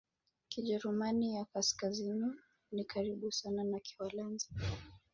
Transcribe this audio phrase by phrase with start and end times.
[0.49, 2.33] Kijerumani ya Kaskazini
[2.71, 4.49] ni karibu sana na Kiholanzi.